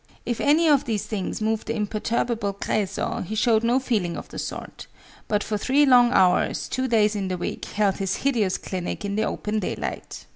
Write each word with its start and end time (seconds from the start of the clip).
If 0.25 0.41
any 0.41 0.67
of 0.67 0.85
these 0.85 1.05
things 1.05 1.41
moved 1.41 1.67
the 1.67 1.75
imperturbable 1.75 2.53
Créso, 2.55 3.23
he 3.23 3.35
showed 3.35 3.63
no 3.63 3.77
feeling 3.79 4.17
of 4.17 4.29
the 4.29 4.39
sort; 4.39 4.87
but 5.27 5.43
for 5.43 5.59
three 5.59 5.85
long 5.85 6.11
hours, 6.11 6.67
two 6.67 6.87
days 6.87 7.15
in 7.15 7.27
the 7.27 7.37
week, 7.37 7.65
held 7.65 7.97
his 7.97 8.15
hideous 8.15 8.57
clinic 8.57 9.05
in 9.05 9.15
the 9.15 9.25
open 9.25 9.59
daylight. 9.59 10.25